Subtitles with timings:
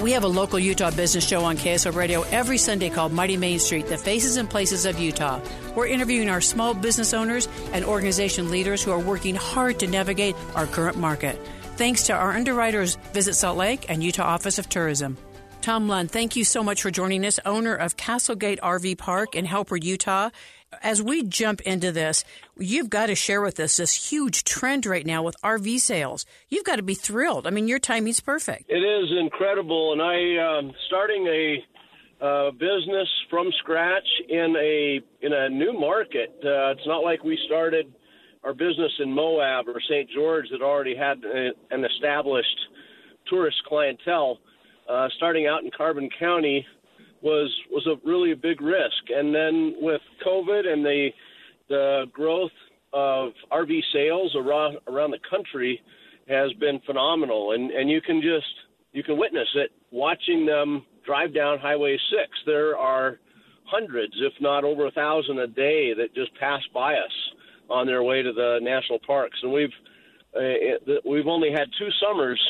[0.00, 3.58] We have a local Utah business show on KSL Radio every Sunday called Mighty Main
[3.58, 5.40] Street, the faces and places of Utah.
[5.74, 10.36] We're interviewing our small business owners and organization leaders who are working hard to navigate
[10.54, 11.36] our current market.
[11.76, 15.18] Thanks to our underwriters, Visit Salt Lake and Utah Office of Tourism.
[15.62, 19.44] Tom Lund, thank you so much for joining us, owner of Castlegate RV Park in
[19.44, 20.30] Helper, Utah
[20.82, 22.24] as we jump into this,
[22.56, 26.26] you've got to share with us this huge trend right now with RV sales.
[26.48, 27.46] You've got to be thrilled.
[27.46, 28.64] I mean, your timing's perfect.
[28.68, 31.64] It is incredible, and I um, starting a
[32.20, 36.30] uh, business from scratch in a in a new market.
[36.44, 37.92] Uh, it's not like we started
[38.44, 40.08] our business in Moab or St.
[40.10, 42.58] George that already had a, an established
[43.28, 44.38] tourist clientele.
[44.88, 46.64] Uh, starting out in Carbon County,
[47.22, 49.10] was was a really a big risk.
[49.10, 51.08] And then with COVID and the
[51.68, 52.52] the growth
[52.92, 55.80] of RV sales around around the country
[56.28, 58.46] has been phenomenal, and and you can just
[58.92, 62.30] you can witness it watching them drive down Highway Six.
[62.46, 63.18] There are
[63.64, 67.12] hundreds, if not over a thousand a day, that just pass by us
[67.68, 69.72] on their way to the national parks, and we've
[70.36, 72.40] uh, we've only had two summers,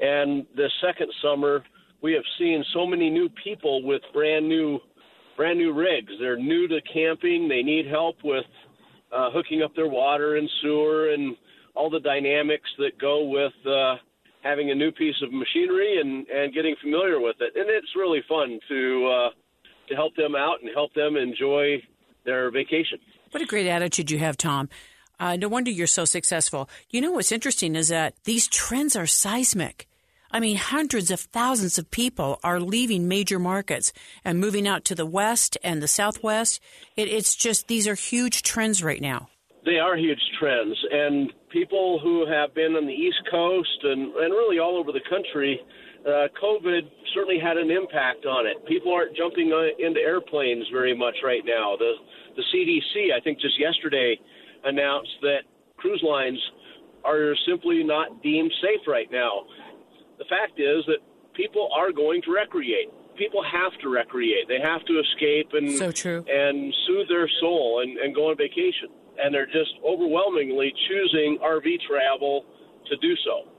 [0.00, 1.64] and the second summer
[2.02, 4.78] we have seen so many new people with brand new
[5.36, 6.12] brand new rigs.
[6.20, 7.48] They're new to camping.
[7.48, 8.44] They need help with
[9.12, 11.36] uh, hooking up their water and sewer and
[11.74, 13.96] all the dynamics that go with uh,
[14.42, 17.52] having a new piece of machinery and, and getting familiar with it.
[17.56, 19.30] And it's really fun to uh,
[19.88, 21.82] to help them out and help them enjoy
[22.24, 22.98] their vacation.
[23.30, 24.68] What a great attitude you have, Tom.
[25.18, 26.68] Uh, no wonder you're so successful.
[26.90, 29.88] You know what's interesting is that these trends are seismic.
[30.32, 33.92] I mean, hundreds of thousands of people are leaving major markets
[34.24, 36.58] and moving out to the West and the Southwest.
[36.96, 39.28] It, it's just, these are huge trends right now.
[39.66, 40.74] They are huge trends.
[40.90, 45.04] And people who have been on the East Coast and, and really all over the
[45.08, 45.60] country,
[46.06, 46.80] uh, COVID
[47.14, 48.64] certainly had an impact on it.
[48.66, 51.76] People aren't jumping uh, into airplanes very much right now.
[51.76, 51.92] The,
[52.36, 54.18] the CDC, I think just yesterday,
[54.64, 55.44] announced that
[55.76, 56.40] cruise lines
[57.04, 59.44] are simply not deemed safe right now
[60.22, 61.02] the fact is that
[61.34, 62.86] people are going to recreate.
[63.18, 64.46] People have to recreate.
[64.46, 66.24] They have to escape and so true.
[66.30, 68.88] and soothe their soul and, and go on vacation.
[69.18, 72.46] And they're just overwhelmingly choosing RV travel
[72.88, 73.50] to do so.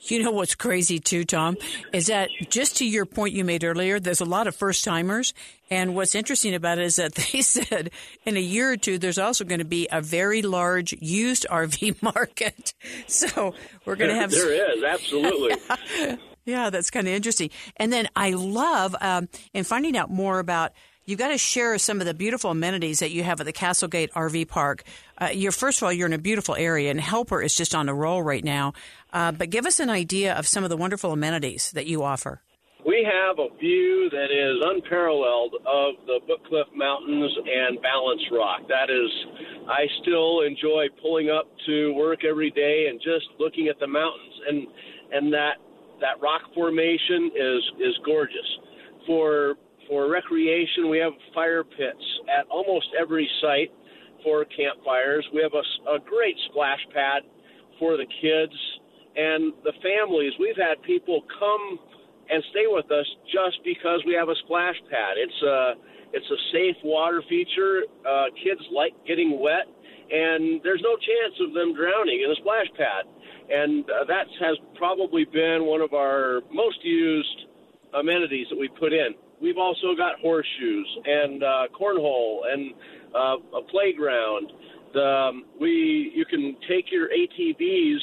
[0.00, 1.56] You know what's crazy too, Tom,
[1.92, 5.32] is that just to your point you made earlier, there's a lot of first timers.
[5.70, 7.90] And what's interesting about it is that they said
[8.24, 12.02] in a year or two, there's also going to be a very large used RV
[12.02, 12.74] market.
[13.06, 14.30] So we're going to have.
[14.30, 15.56] there is, absolutely.
[16.44, 16.70] yeah.
[16.70, 17.50] that's kind of interesting.
[17.76, 20.72] And then I love um, in finding out more about
[21.06, 24.10] You've got to share some of the beautiful amenities that you have at the Castlegate
[24.12, 24.84] RV Park.
[25.18, 27.90] Uh, you're first of all, you're in a beautiful area, and Helper is just on
[27.90, 28.72] a roll right now.
[29.12, 32.40] Uh, but give us an idea of some of the wonderful amenities that you offer.
[32.86, 38.60] We have a view that is unparalleled of the Bookcliff Mountains and Balance Rock.
[38.68, 39.10] That is,
[39.68, 44.34] I still enjoy pulling up to work every day and just looking at the mountains,
[44.48, 44.66] and
[45.12, 45.56] and that
[46.00, 48.58] that rock formation is is gorgeous.
[49.06, 49.56] For
[49.88, 53.70] for recreation, we have fire pits at almost every site
[54.22, 55.26] for campfires.
[55.34, 57.22] We have a, a great splash pad
[57.78, 58.54] for the kids
[59.16, 60.32] and the families.
[60.40, 61.78] We've had people come
[62.30, 65.16] and stay with us just because we have a splash pad.
[65.16, 65.74] It's a
[66.14, 67.82] it's a safe water feature.
[68.06, 69.66] Uh, kids like getting wet,
[70.10, 73.04] and there's no chance of them drowning in a splash pad.
[73.50, 77.43] And uh, that has probably been one of our most used
[77.94, 79.14] amenities that we put in.
[79.40, 82.72] we've also got horseshoes and uh, cornhole and
[83.14, 84.52] uh, a playground.
[84.94, 87.98] Um, we you can take your ATVs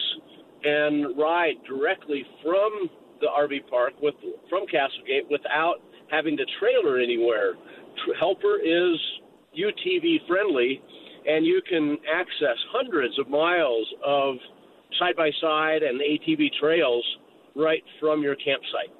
[0.63, 2.89] and ride directly from
[3.21, 4.15] the RV park with
[4.49, 5.75] from Castlegate without
[6.09, 7.53] having to trailer anywhere.
[8.19, 8.99] Helper is
[9.57, 10.81] UTV friendly,
[11.27, 14.35] and you can access hundreds of miles of
[14.99, 17.05] side by side and ATV trails
[17.55, 18.93] right from your campsite.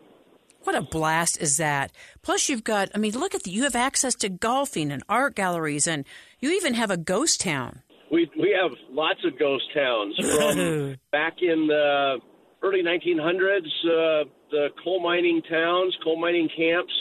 [0.63, 1.92] What a blast is that?
[2.22, 5.36] Plus, you've got, I mean, look at the, you have access to golfing and art
[5.36, 6.06] galleries, and
[6.40, 7.81] you even have a ghost town.
[8.12, 12.19] We, we have lots of ghost towns from back in the
[12.62, 16.94] early 1900s, uh, the coal mining towns, coal mining camps.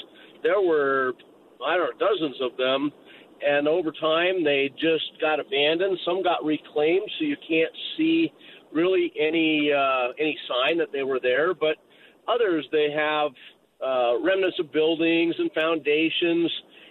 [0.42, 1.12] There were,
[1.64, 2.90] I don't know, dozens of them.
[3.46, 5.98] And over time, they just got abandoned.
[6.04, 8.32] Some got reclaimed, so you can't see
[8.72, 11.54] really any uh, any sign that they were there.
[11.54, 11.76] But
[12.32, 13.30] others, they have
[13.84, 16.50] uh, remnants of buildings and foundations.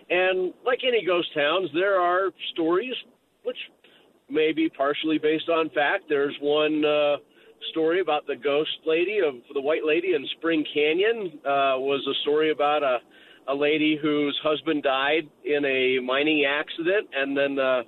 [0.09, 2.94] And like any ghost towns, there are stories
[3.44, 3.57] which
[4.30, 6.06] may be partially based on fact.
[6.09, 7.18] There's one uh,
[7.71, 11.39] story about the ghost lady of the White Lady in Spring Canyon.
[11.39, 13.00] Uh, was a story about a
[13.47, 17.81] a lady whose husband died in a mining accident, and then the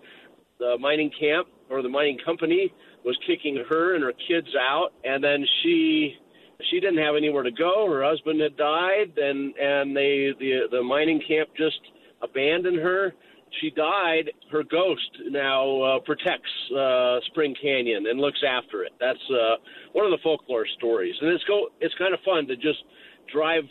[0.60, 2.74] the mining camp or the mining company
[3.06, 6.16] was kicking her and her kids out, and then she
[6.70, 7.88] she didn't have anywhere to go.
[7.90, 11.80] Her husband had died, and and they the the mining camp just
[12.22, 13.14] abandoned her.
[13.60, 14.32] She died.
[14.52, 18.94] Her ghost now uh, protects uh, Spring Canyon and looks after it.
[19.00, 19.56] That's uh,
[19.92, 22.84] one of the folklore stories, and it's go it's kind of fun to just
[23.34, 23.64] drive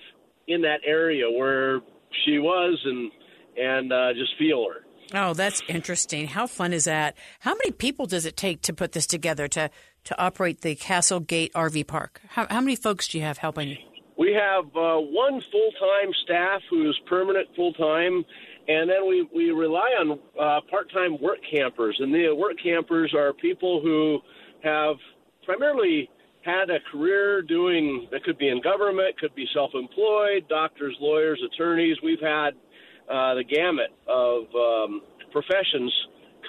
[0.48, 1.80] in that area where
[2.24, 3.10] she was and
[3.56, 4.84] and uh, just feel her.
[5.12, 6.28] Oh, that's interesting.
[6.28, 7.16] How fun is that?
[7.40, 9.70] How many people does it take to put this together to
[10.04, 12.20] to operate the Castle Gate RV Park?
[12.28, 13.76] How, how many folks do you have helping you?
[14.18, 18.24] We have uh, one full time staff who's permanent full time,
[18.68, 21.96] and then we, we rely on uh, part time work campers.
[21.98, 24.18] And the work campers are people who
[24.62, 24.96] have
[25.44, 26.10] primarily
[26.42, 31.40] had a career doing that could be in government, could be self employed, doctors, lawyers,
[31.52, 31.96] attorneys.
[32.02, 32.50] We've had
[33.10, 35.02] uh, the gamut of um,
[35.32, 35.92] professions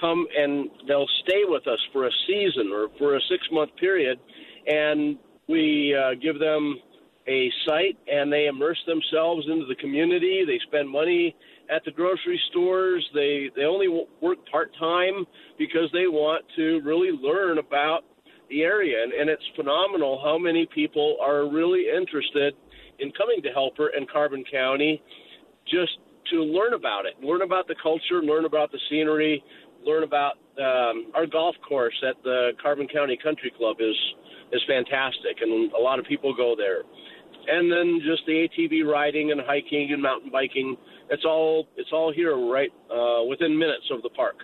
[0.02, 4.18] come and they'll stay with us for a season or for a six month period,
[4.66, 5.18] and
[5.48, 6.76] we uh, give them
[7.28, 10.44] a site and they immerse themselves into the community.
[10.44, 11.36] They spend money
[11.74, 13.08] at the grocery stores.
[13.14, 13.88] They they only
[14.20, 15.24] work part time
[15.58, 18.00] because they want to really learn about
[18.50, 22.54] the area, and, and it's phenomenal how many people are really interested
[22.98, 25.02] in coming to Helper and Carbon County
[25.66, 25.92] just
[26.30, 29.42] to learn about it, learn about the culture, learn about the scenery,
[29.84, 33.96] learn about um, our golf course at the Carbon County Country Club is
[34.52, 36.82] is fantastic, and a lot of people go there.
[37.48, 40.76] And then just the ATV riding and hiking and mountain biking.
[41.10, 44.36] It's all it's all here right uh, within minutes of the park.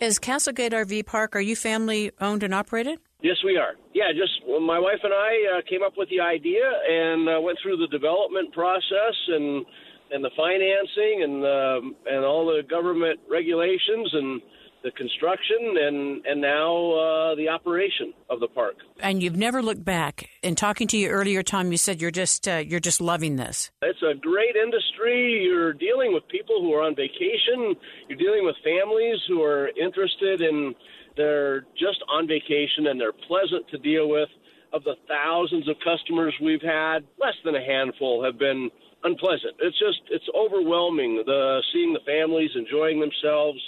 [0.00, 1.34] Is Castlegate RV Park?
[1.34, 2.98] Are you family owned and operated?
[3.22, 3.74] Yes, we are.
[3.94, 7.40] Yeah, just well, my wife and I uh, came up with the idea and uh,
[7.40, 9.64] went through the development process and
[10.10, 14.42] and the financing and um, and all the government regulations and
[14.84, 18.76] the construction and and now uh, the operation of the park.
[19.00, 20.28] And you've never looked back.
[20.42, 23.70] In talking to you earlier, Tom, you said you're just uh, you're just loving this.
[23.82, 25.42] It's a great industry.
[25.42, 27.74] You're dealing with people who are on vacation.
[28.08, 30.74] You're dealing with families who are interested in.
[31.16, 34.28] They're just on vacation and they're pleasant to deal with.
[34.72, 38.68] Of the thousands of customers we've had, less than a handful have been
[39.04, 39.54] unpleasant.
[39.60, 41.22] It's just it's overwhelming.
[41.24, 43.60] The seeing the families enjoying themselves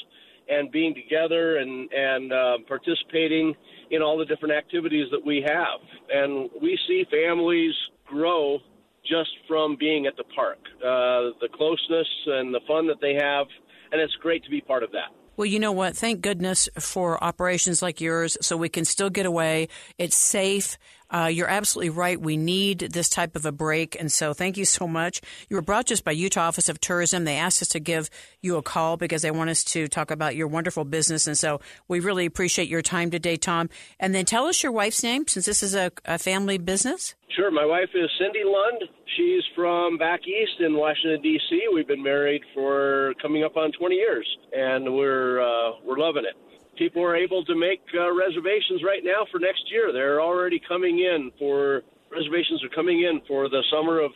[0.48, 3.54] and being together and and uh, participating
[3.90, 5.80] in all the different activities that we have.
[6.10, 7.74] And we see families
[8.06, 8.58] grow
[9.04, 10.58] just from being at the park.
[10.78, 13.46] Uh, the closeness and the fun that they have,
[13.92, 15.14] and it's great to be part of that.
[15.36, 15.94] Well, you know what?
[15.94, 19.68] Thank goodness for operations like yours so we can still get away.
[19.98, 20.78] It's safe.
[21.10, 22.20] Uh, you're absolutely right.
[22.20, 23.98] We need this type of a break.
[23.98, 25.20] And so thank you so much.
[25.48, 27.24] You were brought to us by Utah Office of Tourism.
[27.24, 28.10] They asked us to give
[28.40, 31.26] you a call because they want us to talk about your wonderful business.
[31.26, 33.68] And so we really appreciate your time today, Tom.
[34.00, 37.14] And then tell us your wife's name since this is a, a family business.
[37.34, 37.50] Sure.
[37.50, 38.84] My wife is Cindy Lund.
[39.16, 41.68] She's from back east in Washington D.C.
[41.74, 46.36] We've been married for coming up on 20 years, and we're uh, we're loving it
[46.76, 49.92] people are able to make uh, reservations right now for next year.
[49.92, 54.12] They're already coming in for reservations are coming in for the summer of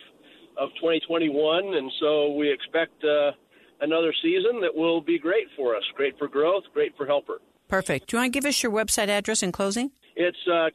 [0.59, 3.31] of 2021, and so we expect uh,
[3.79, 7.39] another season that will be great for us, great for growth, great for helper.
[7.69, 8.09] Perfect.
[8.09, 9.91] Do you want to give us your website address in closing?
[10.15, 10.69] It's uh,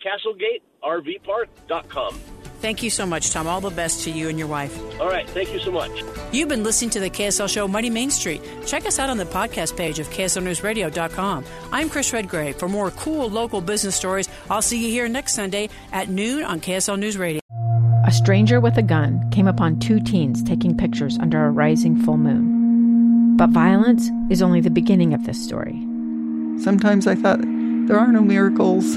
[0.84, 2.20] CastlegateRVPark.com.
[2.60, 3.46] Thank you so much, Tom.
[3.46, 4.76] All the best to you and your wife.
[4.98, 5.28] All right.
[5.28, 5.90] Thank you so much.
[6.32, 8.40] You've been listening to the KSL show Mighty Main Street.
[8.66, 11.44] Check us out on the podcast page of KSLNewsRadio.com.
[11.70, 12.56] I'm Chris Redgrave.
[12.56, 16.60] For more cool local business stories, I'll see you here next Sunday at noon on
[16.60, 17.40] KSL News Radio.
[18.06, 22.16] A stranger with a gun came upon two teens taking pictures under a rising full
[22.16, 23.36] moon.
[23.36, 25.78] But violence is only the beginning of this story.
[26.58, 28.96] Sometimes I thought, there are no miracles.